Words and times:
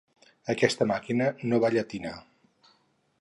Aquesta 0.53 0.87
màquina 0.91 1.27
no 1.51 1.61
va 1.65 1.73
llatina. 1.77 2.15